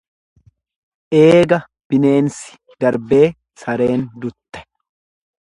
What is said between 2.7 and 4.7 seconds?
darbee sareen dutte.